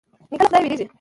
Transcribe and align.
نیکه 0.31 0.43
له 0.43 0.47
خدايه 0.47 0.61
وېرېږي. 0.63 0.85